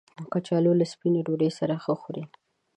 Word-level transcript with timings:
کچالو 0.31 0.71
له 0.79 0.85
سپینې 0.93 1.21
ډوډۍ 1.25 1.51
سره 1.59 1.75
ښه 1.83 1.93
خوري 2.01 2.23